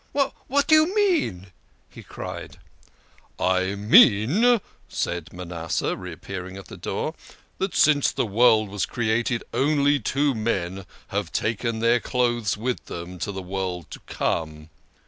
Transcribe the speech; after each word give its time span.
"What 0.47 0.65
do 0.65 0.73
you 0.73 0.95
mean?" 0.95 1.51
he 1.87 2.01
cried." 2.01 2.57
I 3.59 3.75
mean," 3.75 4.59
said 4.89 5.31
Manasseh, 5.31 5.95
reappearing 5.95 6.57
at 6.57 6.69
the 6.69 6.75
door," 6.75 7.13
that 7.59 7.75
since 7.75 8.11
the 8.11 8.25
world 8.25 8.69
was 8.69 8.87
created, 8.87 9.43
only 9.53 9.99
two 9.99 10.33
men 10.33 10.87
have 11.09 11.31
taken 11.31 11.81
their 11.81 11.99
clothes 11.99 12.57
with 12.57 12.85
them 12.87 13.19
to 13.19 13.31
the 13.31 13.43
world 13.43 13.91
to 13.91 13.99
come. 14.07 14.69